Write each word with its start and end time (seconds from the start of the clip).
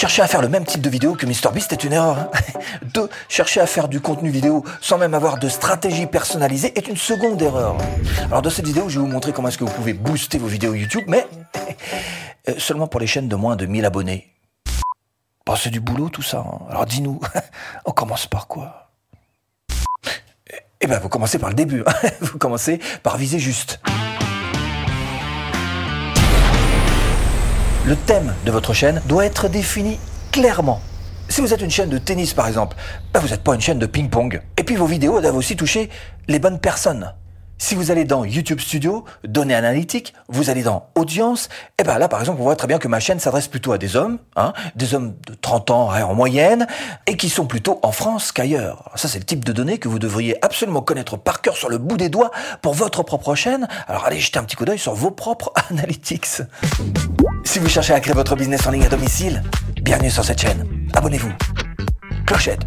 chercher 0.00 0.22
à 0.22 0.26
faire 0.26 0.40
le 0.40 0.48
même 0.48 0.64
type 0.64 0.80
de 0.80 0.88
vidéo 0.88 1.14
que 1.14 1.26
MrBeast 1.26 1.74
est 1.74 1.84
une 1.84 1.92
erreur. 1.92 2.16
Hein. 2.16 2.30
Deux, 2.94 3.10
chercher 3.28 3.60
à 3.60 3.66
faire 3.66 3.86
du 3.86 4.00
contenu 4.00 4.30
vidéo 4.30 4.64
sans 4.80 4.96
même 4.96 5.12
avoir 5.12 5.38
de 5.38 5.46
stratégie 5.50 6.06
personnalisée 6.06 6.72
est 6.74 6.88
une 6.88 6.96
seconde 6.96 7.42
erreur. 7.42 7.76
Alors 8.24 8.40
dans 8.40 8.48
cette 8.48 8.66
vidéo, 8.66 8.88
je 8.88 8.98
vais 8.98 9.04
vous 9.04 9.12
montrer 9.12 9.34
comment 9.34 9.48
est-ce 9.48 9.58
que 9.58 9.64
vous 9.64 9.74
pouvez 9.74 9.92
booster 9.92 10.38
vos 10.38 10.46
vidéos 10.46 10.72
YouTube, 10.72 11.04
mais 11.06 11.26
euh, 12.48 12.54
seulement 12.56 12.86
pour 12.86 12.98
les 12.98 13.06
chaînes 13.06 13.28
de 13.28 13.36
moins 13.36 13.56
de 13.56 13.66
1000 13.66 13.84
abonnés. 13.84 14.32
Bon, 15.44 15.54
c'est 15.54 15.68
du 15.68 15.80
boulot 15.80 16.08
tout 16.08 16.22
ça. 16.22 16.38
Hein. 16.38 16.60
Alors 16.70 16.86
dis-nous, 16.86 17.20
on 17.84 17.92
commence 17.92 18.26
par 18.26 18.46
quoi? 18.46 18.90
Eh 20.80 20.86
bien, 20.86 20.98
vous 20.98 21.10
commencez 21.10 21.38
par 21.38 21.50
le 21.50 21.54
début. 21.54 21.82
Hein. 21.86 22.08
Vous 22.22 22.38
commencez 22.38 22.80
par 23.02 23.18
viser 23.18 23.38
juste. 23.38 23.80
Le 27.90 27.96
thème 27.96 28.32
de 28.46 28.52
votre 28.52 28.72
chaîne 28.72 29.02
doit 29.06 29.24
être 29.26 29.48
défini 29.48 29.98
clairement. 30.30 30.80
Si 31.28 31.40
vous 31.40 31.52
êtes 31.52 31.60
une 31.60 31.72
chaîne 31.72 31.88
de 31.88 31.98
tennis 31.98 32.34
par 32.34 32.46
exemple, 32.46 32.76
ben, 33.12 33.18
vous 33.18 33.26
n'êtes 33.26 33.42
pas 33.42 33.56
une 33.56 33.60
chaîne 33.60 33.80
de 33.80 33.86
ping-pong. 33.86 34.40
Et 34.56 34.62
puis 34.62 34.76
vos 34.76 34.86
vidéos 34.86 35.20
doivent 35.20 35.34
aussi 35.34 35.56
toucher 35.56 35.90
les 36.28 36.38
bonnes 36.38 36.60
personnes. 36.60 37.12
Si 37.62 37.74
vous 37.74 37.90
allez 37.90 38.04
dans 38.04 38.24
YouTube 38.24 38.58
Studio, 38.58 39.04
données 39.22 39.54
analytiques, 39.54 40.14
vous 40.28 40.48
allez 40.48 40.62
dans 40.62 40.88
audience, 40.94 41.50
et 41.78 41.84
ben 41.84 41.98
là 41.98 42.08
par 42.08 42.18
exemple 42.20 42.40
on 42.40 42.44
voit 42.44 42.56
très 42.56 42.66
bien 42.66 42.78
que 42.78 42.88
ma 42.88 43.00
chaîne 43.00 43.20
s'adresse 43.20 43.48
plutôt 43.48 43.72
à 43.72 43.78
des 43.78 43.96
hommes, 43.96 44.18
hein, 44.34 44.54
des 44.76 44.94
hommes 44.94 45.14
de 45.26 45.34
30 45.34 45.70
ans 45.70 45.90
en 45.90 46.14
moyenne, 46.14 46.66
et 47.06 47.18
qui 47.18 47.28
sont 47.28 47.44
plutôt 47.44 47.78
en 47.82 47.92
France 47.92 48.32
qu'ailleurs. 48.32 48.90
Ça 48.96 49.08
c'est 49.08 49.18
le 49.18 49.26
type 49.26 49.44
de 49.44 49.52
données 49.52 49.76
que 49.76 49.88
vous 49.88 49.98
devriez 49.98 50.42
absolument 50.42 50.80
connaître 50.80 51.18
par 51.18 51.42
cœur 51.42 51.54
sur 51.54 51.68
le 51.68 51.76
bout 51.76 51.98
des 51.98 52.08
doigts 52.08 52.30
pour 52.62 52.72
votre 52.72 53.02
propre 53.02 53.34
chaîne. 53.34 53.68
Alors 53.88 54.06
allez 54.06 54.20
jeter 54.20 54.38
un 54.38 54.44
petit 54.44 54.56
coup 54.56 54.64
d'œil 54.64 54.78
sur 54.78 54.94
vos 54.94 55.10
propres 55.10 55.52
analytics. 55.70 56.40
Si 57.44 57.58
vous 57.58 57.68
cherchez 57.68 57.92
à 57.92 58.00
créer 58.00 58.14
votre 58.14 58.36
business 58.36 58.66
en 58.66 58.70
ligne 58.70 58.86
à 58.86 58.88
domicile, 58.88 59.42
bienvenue 59.82 60.10
sur 60.10 60.24
cette 60.24 60.40
chaîne. 60.40 60.66
Abonnez-vous. 60.94 61.32
Clochette. 62.26 62.62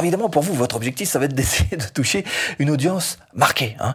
Alors 0.00 0.06
évidemment, 0.06 0.30
pour 0.30 0.42
vous, 0.42 0.54
votre 0.54 0.76
objectif, 0.76 1.10
ça 1.10 1.18
va 1.18 1.26
être 1.26 1.34
d'essayer 1.34 1.76
de 1.76 1.84
toucher 1.84 2.24
une 2.58 2.70
audience 2.70 3.18
marquée 3.34 3.76
hein, 3.80 3.92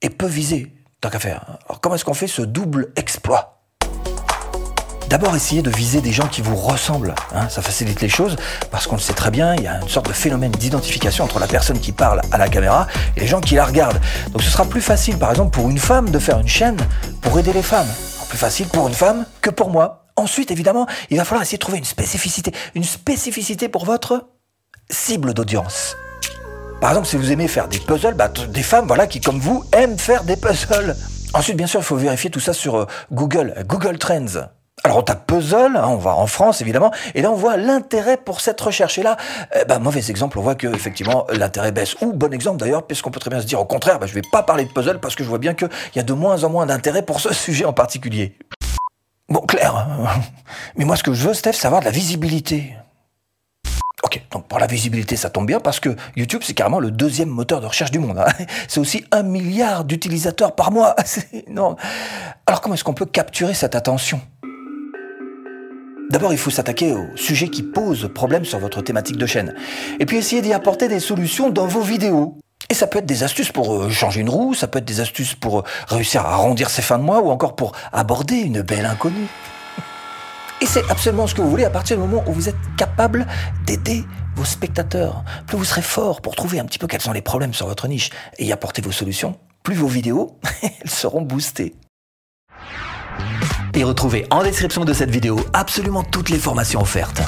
et 0.00 0.08
peu 0.08 0.24
visée, 0.24 0.72
tant 1.02 1.10
qu'à 1.10 1.18
faire. 1.18 1.44
Alors 1.68 1.78
comment 1.82 1.94
est-ce 1.94 2.06
qu'on 2.06 2.14
fait 2.14 2.26
ce 2.26 2.40
double 2.40 2.90
exploit? 2.96 3.62
D'abord, 5.10 5.36
essayez 5.36 5.60
de 5.60 5.68
viser 5.68 6.00
des 6.00 6.10
gens 6.10 6.26
qui 6.26 6.40
vous 6.40 6.56
ressemblent. 6.56 7.14
Hein, 7.34 7.50
ça 7.50 7.60
facilite 7.60 8.00
les 8.00 8.08
choses 8.08 8.36
parce 8.70 8.86
qu'on 8.86 8.94
le 8.94 9.02
sait 9.02 9.12
très 9.12 9.30
bien, 9.30 9.54
il 9.54 9.64
y 9.64 9.66
a 9.66 9.78
une 9.82 9.90
sorte 9.90 10.08
de 10.08 10.14
phénomène 10.14 10.52
d'identification 10.52 11.24
entre 11.24 11.38
la 11.38 11.46
personne 11.46 11.78
qui 11.78 11.92
parle 11.92 12.22
à 12.32 12.38
la 12.38 12.48
caméra 12.48 12.86
et 13.18 13.20
les 13.20 13.26
gens 13.26 13.42
qui 13.42 13.54
la 13.54 13.66
regardent. 13.66 14.00
Donc 14.30 14.40
ce 14.40 14.48
sera 14.48 14.64
plus 14.64 14.80
facile, 14.80 15.18
par 15.18 15.32
exemple, 15.32 15.50
pour 15.50 15.68
une 15.68 15.78
femme 15.78 16.08
de 16.08 16.18
faire 16.18 16.38
une 16.38 16.48
chaîne 16.48 16.78
pour 17.20 17.38
aider 17.38 17.52
les 17.52 17.62
femmes. 17.62 17.88
Plus 18.30 18.38
facile 18.38 18.68
pour 18.68 18.88
une 18.88 18.94
femme 18.94 19.26
que 19.42 19.50
pour 19.50 19.68
moi. 19.68 20.06
Ensuite, 20.16 20.50
évidemment, 20.50 20.86
il 21.10 21.18
va 21.18 21.26
falloir 21.26 21.42
essayer 21.42 21.58
de 21.58 21.62
trouver 21.62 21.76
une 21.76 21.84
spécificité. 21.84 22.54
Une 22.74 22.84
spécificité 22.84 23.68
pour 23.68 23.84
votre 23.84 24.28
cible 24.90 25.34
d'audience. 25.34 25.96
Par 26.80 26.90
exemple, 26.90 27.06
si 27.06 27.16
vous 27.16 27.30
aimez 27.30 27.48
faire 27.48 27.68
des 27.68 27.78
puzzles, 27.78 28.14
bah, 28.14 28.28
des 28.28 28.62
femmes 28.62 28.86
voilà, 28.86 29.06
qui, 29.06 29.20
comme 29.20 29.38
vous, 29.38 29.64
aiment 29.72 29.98
faire 29.98 30.24
des 30.24 30.36
puzzles. 30.36 30.96
Ensuite, 31.34 31.56
bien 31.56 31.66
sûr, 31.66 31.80
il 31.80 31.84
faut 31.84 31.96
vérifier 31.96 32.28
tout 32.28 32.40
ça 32.40 32.52
sur 32.52 32.76
euh, 32.76 32.86
Google, 33.12 33.54
Google 33.66 33.98
Trends. 33.98 34.48
Alors 34.84 34.98
on 34.98 35.02
tape 35.02 35.26
puzzle, 35.26 35.76
hein, 35.76 35.86
on 35.86 35.96
va 35.96 36.16
en 36.16 36.26
France 36.26 36.60
évidemment, 36.60 36.90
et 37.14 37.22
là 37.22 37.30
on 37.30 37.36
voit 37.36 37.56
l'intérêt 37.56 38.16
pour 38.16 38.40
cette 38.40 38.60
recherche. 38.60 38.98
Et 38.98 39.04
là, 39.04 39.16
eh 39.54 39.64
ben, 39.64 39.78
mauvais 39.78 40.10
exemple, 40.10 40.40
on 40.40 40.42
voit 40.42 40.56
que 40.56 40.66
effectivement 40.66 41.24
l'intérêt 41.30 41.70
baisse. 41.70 41.94
Ou 42.00 42.12
bon 42.12 42.32
exemple 42.32 42.58
d'ailleurs, 42.58 42.84
puisqu'on 42.84 43.12
peut 43.12 43.20
très 43.20 43.30
bien 43.30 43.40
se 43.40 43.46
dire 43.46 43.60
au 43.60 43.64
contraire, 43.64 44.00
ben, 44.00 44.08
je 44.08 44.14
vais 44.14 44.22
pas 44.32 44.42
parler 44.42 44.64
de 44.64 44.70
puzzle 44.70 44.98
parce 44.98 45.14
que 45.14 45.22
je 45.22 45.28
vois 45.28 45.38
bien 45.38 45.54
qu'il 45.54 45.68
y 45.94 46.00
a 46.00 46.02
de 46.02 46.12
moins 46.12 46.42
en 46.42 46.50
moins 46.50 46.66
d'intérêt 46.66 47.02
pour 47.02 47.20
ce 47.20 47.32
sujet 47.32 47.64
en 47.64 47.72
particulier. 47.72 48.36
Bon, 49.28 49.40
clair. 49.42 49.76
Hein. 49.76 50.20
Mais 50.76 50.84
moi 50.84 50.96
ce 50.96 51.04
que 51.04 51.12
je 51.12 51.28
veux, 51.28 51.34
Steph, 51.34 51.52
c'est 51.52 51.66
avoir 51.66 51.80
de 51.80 51.86
la 51.86 51.92
visibilité. 51.92 52.74
Ok, 54.04 54.20
donc 54.32 54.48
pour 54.48 54.58
la 54.58 54.66
visibilité, 54.66 55.14
ça 55.14 55.30
tombe 55.30 55.46
bien 55.46 55.60
parce 55.60 55.78
que 55.78 55.94
YouTube, 56.16 56.42
c'est 56.44 56.54
carrément 56.54 56.80
le 56.80 56.90
deuxième 56.90 57.28
moteur 57.28 57.60
de 57.60 57.66
recherche 57.66 57.92
du 57.92 58.00
monde. 58.00 58.18
Hein. 58.18 58.44
C'est 58.68 58.80
aussi 58.80 59.04
un 59.12 59.22
milliard 59.22 59.84
d'utilisateurs 59.84 60.54
par 60.54 60.72
mois. 60.72 60.96
Non. 61.48 61.76
Alors 62.46 62.60
comment 62.60 62.74
est-ce 62.74 62.84
qu'on 62.84 62.94
peut 62.94 63.06
capturer 63.06 63.54
cette 63.54 63.74
attention? 63.74 64.20
D'abord, 66.10 66.32
il 66.32 66.38
faut 66.38 66.50
s'attaquer 66.50 66.92
aux 66.92 67.16
sujets 67.16 67.48
qui 67.48 67.62
posent 67.62 68.10
problème 68.12 68.44
sur 68.44 68.58
votre 68.58 68.82
thématique 68.82 69.16
de 69.16 69.26
chaîne. 69.26 69.54
Et 69.98 70.06
puis 70.06 70.18
essayer 70.18 70.42
d'y 70.42 70.52
apporter 70.52 70.88
des 70.88 71.00
solutions 71.00 71.48
dans 71.50 71.66
vos 71.66 71.80
vidéos. 71.80 72.38
Et 72.68 72.74
ça 72.74 72.86
peut 72.86 72.98
être 72.98 73.06
des 73.06 73.22
astuces 73.22 73.52
pour 73.52 73.74
euh, 73.74 73.90
changer 73.90 74.20
une 74.20 74.28
roue, 74.28 74.54
ça 74.54 74.66
peut 74.66 74.78
être 74.78 74.84
des 74.84 75.00
astuces 75.00 75.34
pour 75.34 75.60
euh, 75.60 75.64
réussir 75.88 76.24
à 76.26 76.32
arrondir 76.32 76.70
ses 76.70 76.82
fins 76.82 76.98
de 76.98 77.02
mois 77.02 77.20
ou 77.20 77.30
encore 77.30 77.54
pour 77.54 77.72
aborder 77.92 78.36
une 78.36 78.62
belle 78.62 78.86
inconnue. 78.86 79.28
Et 80.62 80.66
c'est 80.66 80.88
absolument 80.92 81.26
ce 81.26 81.34
que 81.34 81.42
vous 81.42 81.50
voulez 81.50 81.64
à 81.64 81.70
partir 81.70 81.96
du 81.96 82.02
moment 82.04 82.22
où 82.28 82.32
vous 82.32 82.48
êtes 82.48 82.54
capable 82.76 83.26
d'aider 83.66 84.04
vos 84.36 84.44
spectateurs. 84.44 85.24
Plus 85.48 85.56
vous 85.56 85.64
serez 85.64 85.82
fort 85.82 86.20
pour 86.20 86.36
trouver 86.36 86.60
un 86.60 86.64
petit 86.66 86.78
peu 86.78 86.86
quels 86.86 87.00
sont 87.00 87.10
les 87.10 87.20
problèmes 87.20 87.52
sur 87.52 87.66
votre 87.66 87.88
niche 87.88 88.10
et 88.38 88.44
y 88.44 88.52
apporter 88.52 88.80
vos 88.80 88.92
solutions, 88.92 89.36
plus 89.64 89.74
vos 89.74 89.88
vidéos 89.88 90.38
seront 90.84 91.22
boostées. 91.22 91.74
Et 93.74 93.82
retrouvez 93.82 94.24
en 94.30 94.44
description 94.44 94.84
de 94.84 94.92
cette 94.92 95.10
vidéo 95.10 95.40
absolument 95.52 96.04
toutes 96.04 96.28
les 96.28 96.38
formations 96.38 96.80
offertes. 96.80 97.22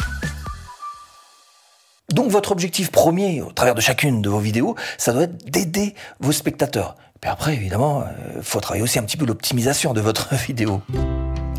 Donc 2.12 2.30
votre 2.30 2.52
objectif 2.52 2.92
premier 2.92 3.42
au 3.42 3.50
travers 3.50 3.74
de 3.74 3.80
chacune 3.80 4.22
de 4.22 4.28
vos 4.28 4.38
vidéos, 4.38 4.76
ça 4.96 5.12
doit 5.12 5.24
être 5.24 5.50
d'aider 5.50 5.96
vos 6.20 6.30
spectateurs. 6.30 6.94
Et 7.24 7.26
après, 7.26 7.54
évidemment, 7.54 8.04
il 8.04 8.38
euh, 8.38 8.42
faut 8.42 8.60
travailler 8.60 8.84
aussi 8.84 9.00
un 9.00 9.02
petit 9.02 9.16
peu 9.16 9.26
l'optimisation 9.26 9.92
de 9.92 10.00
votre 10.00 10.32
vidéo. 10.46 10.82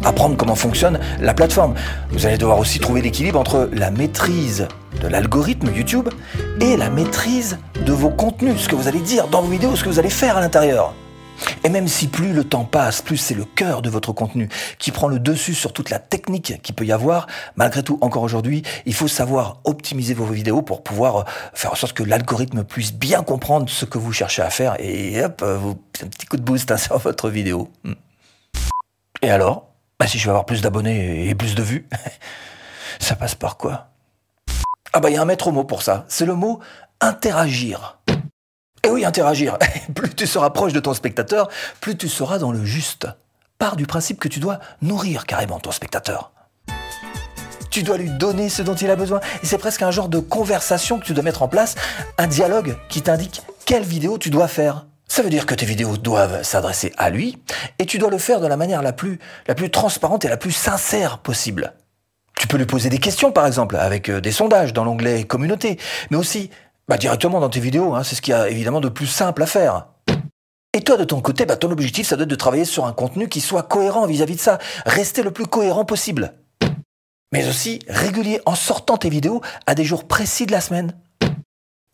Apprendre 0.03 0.37
comment 0.37 0.55
fonctionne 0.55 0.99
la 1.19 1.33
plateforme. 1.33 1.73
Vous 2.11 2.25
allez 2.25 2.37
devoir 2.37 2.59
aussi 2.59 2.79
trouver 2.79 3.01
l'équilibre 3.01 3.39
entre 3.39 3.69
la 3.73 3.91
maîtrise 3.91 4.67
de 5.01 5.07
l'algorithme 5.07 5.69
YouTube 5.75 6.09
et 6.61 6.77
la 6.77 6.89
maîtrise 6.89 7.57
de 7.85 7.91
vos 7.91 8.09
contenus, 8.09 8.61
ce 8.61 8.69
que 8.69 8.75
vous 8.75 8.87
allez 8.87 9.01
dire 9.01 9.27
dans 9.27 9.41
vos 9.41 9.49
vidéos, 9.49 9.75
ce 9.75 9.83
que 9.83 9.89
vous 9.89 9.99
allez 9.99 10.09
faire 10.09 10.37
à 10.37 10.41
l'intérieur. 10.41 10.93
Et 11.63 11.69
même 11.69 11.87
si 11.87 12.07
plus 12.07 12.33
le 12.33 12.43
temps 12.43 12.63
passe, 12.63 13.01
plus 13.01 13.17
c'est 13.17 13.33
le 13.33 13.45
cœur 13.45 13.81
de 13.81 13.89
votre 13.89 14.13
contenu 14.13 14.49
qui 14.79 14.91
prend 14.91 15.07
le 15.07 15.19
dessus 15.19 15.53
sur 15.53 15.73
toute 15.73 15.89
la 15.89 15.99
technique 15.99 16.61
qu'il 16.61 16.75
peut 16.75 16.85
y 16.85 16.91
avoir, 16.91 17.27
malgré 17.55 17.83
tout, 17.83 17.97
encore 18.01 18.23
aujourd'hui, 18.23 18.63
il 18.85 18.93
faut 18.93 19.07
savoir 19.07 19.59
optimiser 19.63 20.13
vos 20.13 20.25
vidéos 20.25 20.61
pour 20.61 20.83
pouvoir 20.83 21.17
euh, 21.17 21.23
faire 21.53 21.71
en 21.71 21.75
sorte 21.75 21.93
que 21.93 22.03
l'algorithme 22.03 22.63
puisse 22.63 22.93
bien 22.93 23.23
comprendre 23.23 23.69
ce 23.69 23.85
que 23.85 23.97
vous 23.97 24.13
cherchez 24.13 24.41
à 24.41 24.49
faire 24.49 24.75
et 24.79 25.23
hop, 25.23 25.41
euh, 25.43 25.57
vous, 25.57 25.77
un 26.03 26.07
petit 26.07 26.25
coup 26.25 26.37
de 26.37 26.43
boost 26.43 26.71
hein, 26.71 26.77
sur 26.77 26.97
votre 26.97 27.29
vidéo. 27.29 27.69
Hmm. 27.83 27.93
Et 29.21 29.29
alors? 29.29 29.74
Bah, 29.99 30.07
Si 30.07 30.19
je 30.19 30.25
veux 30.25 30.31
avoir 30.31 30.45
plus 30.45 30.61
d'abonnés 30.61 31.27
et 31.27 31.35
plus 31.35 31.55
de 31.55 31.63
vues, 31.63 31.87
ça 32.99 33.15
passe 33.15 33.35
par 33.35 33.57
quoi? 33.57 33.89
Ah 34.93 34.99
bah 34.99 35.09
il 35.09 35.15
y 35.15 35.17
a 35.17 35.21
un 35.21 35.25
maître 35.25 35.51
mot 35.51 35.65
pour 35.65 35.81
ça, 35.81 36.05
c'est 36.07 36.25
le 36.25 36.35
mot 36.35 36.61
interagir. 37.01 37.99
Et 38.83 38.89
oui, 38.89 39.03
interagir. 39.03 39.57
plus 39.95 40.13
tu 40.13 40.27
se 40.27 40.37
rapproches 40.37 40.73
de 40.73 40.79
ton 40.79 40.93
spectateur, 40.93 41.49
plus 41.81 41.97
tu 41.97 42.07
seras 42.07 42.37
dans 42.37 42.51
le 42.51 42.63
juste. 42.63 43.07
Pars 43.57 43.75
du 43.75 43.87
principe 43.87 44.19
que 44.19 44.27
tu 44.27 44.39
dois 44.39 44.59
nourrir 44.81 45.25
carrément 45.25 45.59
ton 45.59 45.71
spectateur. 45.71 46.31
Tu 47.71 47.83
dois 47.83 47.97
lui 47.97 48.09
donner 48.09 48.47
ce 48.47 48.61
dont 48.61 48.75
il 48.75 48.89
a 48.89 48.95
besoin. 48.95 49.19
Et 49.43 49.45
c'est 49.45 49.57
presque 49.57 49.81
un 49.81 49.91
genre 49.91 50.07
de 50.07 50.19
conversation 50.19 50.99
que 50.99 51.05
tu 51.05 51.13
dois 51.13 51.23
mettre 51.23 51.41
en 51.41 51.47
place, 51.47 51.75
un 52.17 52.27
dialogue 52.27 52.77
qui 52.87 53.01
t'indique 53.01 53.41
quelle 53.65 53.83
vidéo 53.83 54.17
tu 54.17 54.29
dois 54.29 54.47
faire. 54.47 54.85
Ça 55.15 55.23
veut 55.23 55.29
dire 55.29 55.45
que 55.45 55.55
tes 55.55 55.65
vidéos 55.65 55.95
doivent 55.95 56.43
s'adresser 56.43 56.91
à 56.97 57.09
lui, 57.09 57.37
et 57.79 57.85
tu 57.85 57.99
dois 57.99 58.09
le 58.09 58.17
faire 58.17 58.41
de 58.41 58.47
la 58.47 58.57
manière 58.57 58.81
la 58.81 58.91
plus, 58.91 59.17
transparente 59.71 60.25
et 60.25 60.27
la 60.27 60.35
plus 60.35 60.51
sincère 60.51 61.19
possible. 61.19 61.71
Tu 62.37 62.47
peux 62.47 62.57
lui 62.57 62.65
poser 62.65 62.89
des 62.89 62.97
questions, 62.97 63.31
par 63.31 63.47
exemple, 63.47 63.77
avec 63.77 64.09
euh, 64.09 64.19
des 64.19 64.33
sondages 64.33 64.73
dans 64.73 64.83
l'onglet 64.83 65.23
Communauté, 65.23 65.79
mais 66.11 66.17
aussi 66.17 66.49
bah, 66.89 66.97
directement 66.97 67.39
dans 67.39 67.47
tes 67.47 67.61
vidéos, 67.61 67.95
hein, 67.95 68.03
c'est 68.03 68.15
ce 68.15 68.21
qu'il 68.21 68.33
y 68.33 68.35
a 68.35 68.49
évidemment 68.49 68.81
de 68.81 68.89
plus 68.89 69.07
simple 69.07 69.41
à 69.41 69.45
faire. 69.45 69.87
Et 70.73 70.81
toi, 70.81 70.97
de 70.97 71.05
ton 71.05 71.21
côté, 71.21 71.45
bah, 71.45 71.55
ton 71.55 71.71
objectif, 71.71 72.05
ça 72.05 72.17
doit 72.17 72.23
être 72.23 72.29
de 72.29 72.35
travailler 72.35 72.65
sur 72.65 72.85
un 72.85 72.91
contenu 72.91 73.29
qui 73.29 73.39
soit 73.39 73.63
cohérent 73.63 74.05
vis-à-vis 74.07 74.35
de 74.35 74.41
ça. 74.41 74.57
Rester 74.85 75.23
le 75.23 75.31
plus 75.31 75.45
cohérent 75.45 75.85
possible. 75.85 76.33
Mais 77.31 77.47
aussi 77.47 77.79
régulier 77.87 78.41
en 78.45 78.55
sortant 78.55 78.97
tes 78.97 79.09
vidéos 79.09 79.39
à 79.65 79.75
des 79.75 79.85
jours 79.85 80.09
précis 80.09 80.45
de 80.45 80.51
la 80.51 80.59
semaine. 80.59 80.93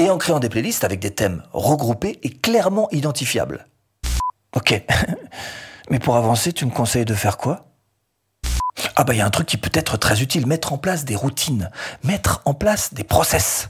Et 0.01 0.09
en 0.09 0.17
créant 0.17 0.39
des 0.39 0.49
playlists 0.49 0.83
avec 0.83 0.99
des 0.99 1.11
thèmes 1.11 1.43
regroupés 1.53 2.17
et 2.23 2.31
clairement 2.31 2.89
identifiables. 2.89 3.67
Ok. 4.55 4.81
Mais 5.91 5.99
pour 5.99 6.15
avancer, 6.15 6.53
tu 6.53 6.65
me 6.65 6.71
conseilles 6.71 7.05
de 7.05 7.13
faire 7.13 7.37
quoi? 7.37 7.67
Ah 8.95 9.03
bah 9.03 9.13
il 9.13 9.17
y 9.17 9.21
a 9.21 9.25
un 9.27 9.29
truc 9.29 9.45
qui 9.45 9.57
peut 9.57 9.69
être 9.75 9.97
très 9.97 10.23
utile, 10.23 10.47
mettre 10.47 10.73
en 10.73 10.79
place 10.79 11.05
des 11.05 11.15
routines, 11.15 11.69
mettre 12.03 12.41
en 12.45 12.55
place 12.55 12.95
des 12.95 13.03
process. 13.03 13.69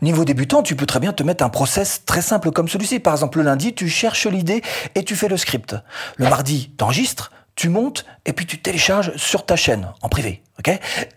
Niveau 0.00 0.24
débutant, 0.24 0.62
tu 0.62 0.74
peux 0.74 0.86
très 0.86 1.00
bien 1.00 1.12
te 1.12 1.22
mettre 1.22 1.44
un 1.44 1.50
process 1.50 2.02
très 2.06 2.22
simple 2.22 2.50
comme 2.50 2.68
celui-ci. 2.68 2.98
Par 2.98 3.12
exemple, 3.12 3.36
le 3.36 3.44
lundi, 3.44 3.74
tu 3.74 3.90
cherches 3.90 4.26
l'idée 4.26 4.62
et 4.94 5.04
tu 5.04 5.16
fais 5.16 5.28
le 5.28 5.36
script. 5.36 5.76
Le 6.16 6.30
mardi, 6.30 6.72
tu 6.78 6.82
enregistres, 6.82 7.30
tu 7.60 7.68
montes 7.68 8.06
et 8.24 8.32
puis 8.32 8.46
tu 8.46 8.58
télécharges 8.58 9.14
sur 9.16 9.44
ta 9.44 9.54
chaîne 9.54 9.92
en 10.00 10.08
privé. 10.08 10.42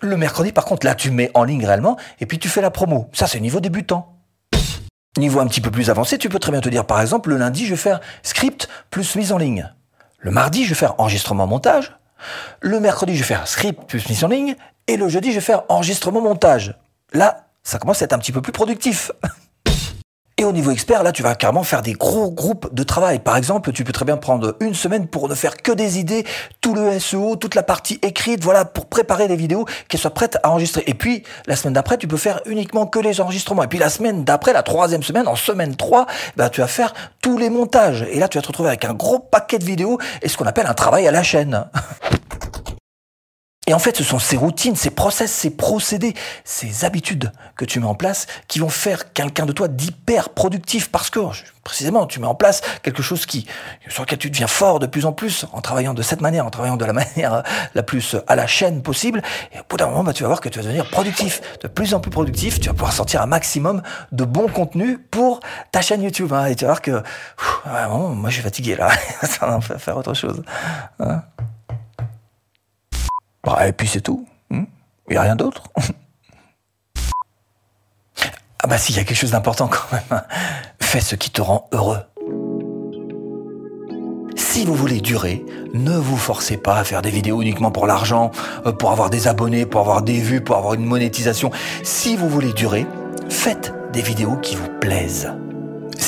le 0.02 0.18
mercredi, 0.18 0.52
par 0.52 0.66
contre, 0.66 0.86
là, 0.86 0.94
tu 0.94 1.10
mets 1.10 1.32
en 1.36 1.46
ligne 1.46 1.66
réellement 1.66 1.96
et 2.20 2.26
puis 2.26 2.38
tu 2.38 2.50
fais 2.50 2.60
la 2.60 2.70
promo. 2.70 3.10
Ça, 3.14 3.28
c'est 3.28 3.40
niveau 3.40 3.62
débutant. 3.62 4.18
Niveau 5.18 5.40
un 5.40 5.48
petit 5.48 5.62
peu 5.62 5.72
plus 5.72 5.90
avancé, 5.90 6.18
tu 6.18 6.28
peux 6.28 6.40
très 6.40 6.52
bien 6.52 6.60
te 6.60 6.68
dire, 6.68 6.86
par 6.86 7.00
exemple, 7.00 7.30
le 7.30 7.38
lundi, 7.38 7.66
je 7.66 7.70
vais 7.70 7.78
faire 7.78 8.02
script 8.24 8.68
plus 8.90 9.16
mise 9.16 9.32
en 9.32 9.38
ligne. 9.38 9.72
Le 10.20 10.32
mardi, 10.32 10.66
je 10.66 10.70
vais 10.70 10.76
faire 10.76 11.00
enregistrement 11.00 11.48
montage. 11.48 11.96
Le 12.60 12.82
mercredi, 12.82 13.16
je 13.16 13.20
vais 13.20 13.28
faire 13.28 13.48
script 13.48 13.88
plus 13.88 14.10
mise 14.10 14.26
en 14.26 14.28
ligne. 14.28 14.58
Et 14.88 14.98
le 14.98 15.08
jeudi, 15.08 15.30
je 15.30 15.36
vais 15.36 15.42
faire 15.42 15.64
enregistrement 15.70 16.20
montage. 16.20 16.78
Là, 17.14 17.48
ça 17.64 17.80
commence 17.80 18.02
à 18.02 18.06
être 18.06 18.14
un 18.14 18.20
petit 18.20 18.34
peu 18.34 18.42
plus 18.42 18.52
productif. 18.52 19.12
Au 20.44 20.52
niveau 20.52 20.72
expert, 20.72 21.04
là, 21.04 21.14
tu 21.14 21.24
vas 21.24 21.36
carrément 21.36 21.64
faire 21.64 21.82
des 21.82 21.94
gros 21.94 22.30
groupes 22.30 22.74
de 22.74 22.84
travail. 22.84 23.20
Par 23.20 23.38
exemple, 23.38 23.72
tu 23.72 23.86
peux 23.86 23.94
très 23.94 24.04
bien 24.04 24.18
prendre 24.18 24.58
une 24.60 24.74
semaine 24.74 25.08
pour 25.08 25.30
ne 25.30 25.36
faire 25.36 25.56
que 25.56 25.72
des 25.72 26.00
idées, 26.00 26.26
tout 26.60 26.76
le 26.76 27.00
SEO, 27.00 27.38
toute 27.38 27.56
la 27.56 27.64
partie 27.64 27.98
écrite, 28.02 28.44
voilà, 28.44 28.66
pour 28.66 28.88
préparer 28.88 29.30
des 29.30 29.38
vidéos 29.38 29.66
qui 29.88 29.98
soient 29.98 30.14
prêtes 30.14 30.38
à 30.44 30.50
enregistrer. 30.50 30.84
Et 30.86 30.96
puis, 30.96 31.24
la 31.46 31.56
semaine 31.56 31.74
d'après, 31.74 31.98
tu 31.98 32.10
peux 32.10 32.18
faire 32.18 32.42
uniquement 32.46 32.88
que 32.88 33.00
les 33.00 33.22
enregistrements. 33.22 33.64
Et 33.64 33.68
puis, 33.68 33.80
la 33.80 33.90
semaine 33.90 34.26
d'après, 34.26 34.52
la 34.52 34.64
troisième 34.64 35.02
semaine, 35.02 35.30
en 35.30 35.38
semaine 35.38 35.78
3, 35.78 36.08
bah, 36.36 36.50
tu 36.50 36.60
vas 36.60 36.68
faire 36.68 36.94
tous 37.22 37.38
les 37.38 37.50
montages. 37.50 38.06
Et 38.12 38.20
là, 38.20 38.28
tu 38.28 38.38
vas 38.38 38.42
te 38.42 38.48
retrouver 38.48 38.70
avec 38.70 38.84
un 38.84 38.94
gros 38.94 39.20
paquet 39.20 39.60
de 39.60 39.66
vidéos 39.66 39.98
et 40.22 40.28
ce 40.28 40.36
qu'on 40.36 40.46
appelle 40.46 40.68
un 40.68 40.74
travail 40.74 41.08
à 41.08 41.12
la 41.12 41.24
chaîne. 41.24 41.66
Et 43.66 43.74
en 43.74 43.80
fait, 43.80 43.96
ce 43.96 44.04
sont 44.04 44.20
ces 44.20 44.36
routines, 44.36 44.76
ces 44.76 44.90
process, 44.90 45.32
ces 45.32 45.50
procédés, 45.50 46.14
ces 46.44 46.84
habitudes 46.84 47.32
que 47.56 47.64
tu 47.64 47.80
mets 47.80 47.88
en 47.88 47.96
place 47.96 48.28
qui 48.50 48.60
vont 48.60 48.68
faire 48.70 49.14
quelqu'un 49.14 49.46
de 49.46 49.54
toi 49.54 49.70
d'hyper 49.70 50.30
productif 50.30 50.92
parce 50.92 51.10
que, 51.10 51.22
précisément, 51.64 52.06
tu 52.06 52.20
mets 52.20 52.28
en 52.28 52.36
place 52.36 52.62
quelque 52.82 53.02
chose 53.02 53.26
qui, 53.26 53.48
sur 53.88 54.04
lequel 54.04 54.20
tu 54.20 54.30
deviens 54.30 54.48
fort 54.48 54.80
de 54.80 54.86
plus 54.86 55.06
en 55.06 55.14
plus 55.14 55.46
en 55.54 55.62
travaillant 55.62 55.94
de 55.94 56.02
cette 56.02 56.20
manière, 56.20 56.46
en 56.46 56.50
travaillant 56.50 56.76
de 56.76 56.84
la 56.84 56.92
manière 57.16 57.44
la 57.74 57.84
plus 57.84 58.18
à 58.28 58.36
la 58.36 58.48
chaîne 58.48 58.82
possible. 58.82 59.22
Et 59.54 59.60
au 59.60 59.64
bout 59.70 59.78
d'un 59.78 59.88
moment, 59.88 60.04
bah, 60.04 60.12
tu 60.12 60.24
vas 60.24 60.28
voir 60.28 60.42
que 60.42 60.50
tu 60.50 60.60
vas 60.60 60.66
devenir 60.66 60.90
productif, 60.90 61.42
de 61.62 61.70
plus 61.70 61.94
en 61.94 62.02
plus 62.02 62.12
productif. 62.12 62.60
Tu 62.60 62.68
vas 62.68 62.74
pouvoir 62.74 62.92
sortir 62.92 63.22
un 63.22 63.28
maximum 63.28 63.82
de 64.12 64.26
bons 64.26 64.50
contenus 64.50 65.00
pour 65.10 65.40
ta 65.72 65.82
chaîne 65.82 66.04
YouTube. 66.04 66.34
Hein, 66.34 66.48
et 66.48 66.56
tu 66.56 66.66
vas 66.66 66.72
voir 66.72 66.82
que, 66.82 67.02
moi, 67.66 68.30
je 68.30 68.34
suis 68.34 68.44
fatigué 68.44 68.76
là. 68.76 68.90
Ça 69.22 69.48
va 69.48 69.62
faire 69.62 69.96
autre 69.96 70.14
chose. 70.14 70.44
Hein. 71.00 71.24
Bah, 73.44 73.68
et 73.68 73.74
puis 73.74 73.88
c'est 73.88 74.02
tout. 74.02 74.26
Il 74.52 74.58
hmm 74.58 74.66
n'y 75.10 75.18
a 75.18 75.22
rien 75.22 75.36
d'autre. 75.36 75.64
ah 78.64 78.68
bah 78.68 78.78
s'il 78.78 78.96
y 78.96 79.00
a 79.00 79.04
quelque 79.04 79.18
chose 79.18 79.32
d'important 79.32 79.68
quand 79.68 79.92
même. 79.92 80.24
Fais 80.80 81.02
ce 81.02 81.16
qui 81.16 81.30
te 81.30 81.42
rend 81.42 81.68
heureux. 81.72 82.00
Si 84.36 84.66
vous 84.66 84.76
voulez 84.76 85.02
durer, 85.02 85.44
ne 85.74 85.98
vous 85.98 86.18
forcez 86.18 86.58
pas 86.58 86.78
à 86.78 86.84
faire 86.84 87.02
des 87.02 87.10
vidéos 87.10 87.42
uniquement 87.42 87.72
pour 87.72 87.88
l'argent, 87.88 88.32
euh, 88.66 88.72
pour 88.72 88.92
avoir 88.92 89.10
des 89.10 89.28
abonnés, 89.28 89.66
pour 89.66 89.82
avoir 89.82 90.04
des 90.04 90.20
vues, 90.20 90.42
pour 90.42 90.56
avoir 90.58 90.76
une 90.76 90.86
monétisation. 90.86 91.52
Si 91.84 92.16
vous 92.16 92.30
voulez 92.30 92.54
durer, 92.54 92.86
faites 93.30 93.74
des 93.92 94.02
vidéos 94.02 94.38
qui 94.38 94.56
vous 94.56 94.70
plaisent. 94.80 95.34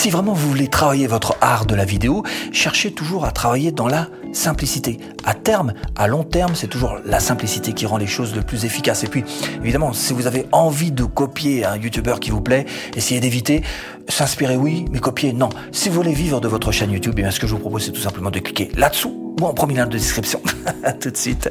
Si 0.06 0.12
vraiment 0.12 0.34
vous 0.34 0.50
voulez 0.50 0.68
travailler 0.68 1.07
votre 1.07 1.36
art 1.42 1.66
de 1.66 1.74
la 1.74 1.84
vidéo, 1.84 2.22
cherchez 2.52 2.92
toujours 2.92 3.25
à 3.25 3.31
travailler 3.31 3.72
dans 3.72 3.88
la 3.88 4.07
simplicité. 4.34 5.00
À 5.24 5.34
terme, 5.34 5.74
à 5.96 6.06
long 6.06 6.24
terme, 6.24 6.54
c'est 6.54 6.68
toujours 6.68 7.00
la 7.06 7.19
simplicité 7.19 7.74
qui 7.74 7.88
rend 7.88 7.98
les 7.98 8.06
choses 8.06 8.36
le 8.36 8.44
plus 8.44 8.66
efficaces. 8.66 9.04
Et 9.04 9.07
puis, 9.07 9.24
évidemment, 9.63 9.94
si 9.94 10.13
vous 10.13 10.28
avez 10.28 10.46
envie 10.52 10.92
de 10.92 11.06
copier 11.06 11.66
un 11.66 11.78
YouTuber 11.78 12.18
qui 12.22 12.30
vous 12.30 12.40
plaît, 12.40 12.68
essayez 12.96 13.19
d'éviter. 13.19 13.63
S'inspirer, 14.07 14.57
oui, 14.57 14.86
mais 14.92 15.00
copier, 15.00 15.34
non. 15.34 15.50
Si 15.72 15.90
vous 15.90 15.96
voulez 15.96 16.13
vivre 16.13 16.40
de 16.40 16.48
votre 16.48 16.72
chaîne 16.72 16.92
YouTube, 16.92 17.16
eh 17.18 17.31
ce 17.31 17.40
que 17.40 17.48
je 17.48 17.56
vous 17.56 17.60
propose, 17.62 17.86
c'est 17.86 17.92
tout 17.92 18.00
simplement 18.00 18.30
de 18.30 18.38
cliquer 18.38 18.69
là-dessous 18.75 19.36
ou 19.42 19.44
en 19.44 19.56
premier 19.56 19.74
lien 19.74 19.88
de 19.88 19.92
description. 19.94 20.40
à 20.84 20.94
tout 20.94 21.10
de 21.10 21.18
suite. 21.18 21.50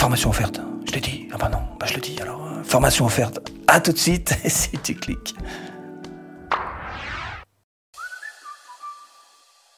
Formation 0.00 0.30
offerte. 0.30 0.58
Je 0.86 0.92
l'ai 0.92 1.00
dit. 1.02 1.28
Ah 1.34 1.36
bah 1.38 1.50
non, 1.52 1.58
bah 1.78 1.84
je 1.86 1.96
le 1.96 2.00
dis 2.00 2.16
alors. 2.22 2.40
Formation 2.64 3.04
offerte. 3.04 3.40
À 3.66 3.78
tout 3.80 3.92
de 3.92 3.98
suite. 3.98 4.34
Si 4.48 4.70
tu 4.82 4.94
cliques. 4.94 5.34